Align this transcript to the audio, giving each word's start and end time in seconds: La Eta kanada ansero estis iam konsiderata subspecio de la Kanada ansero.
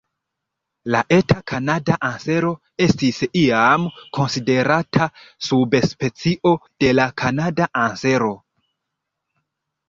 La 0.93 0.99
Eta 1.15 1.35
kanada 1.49 1.97
ansero 2.07 2.49
estis 2.85 3.19
iam 3.41 3.85
konsiderata 4.19 5.09
subspecio 5.49 6.55
de 6.85 6.91
la 7.01 7.07
Kanada 7.25 7.69
ansero. 7.85 8.33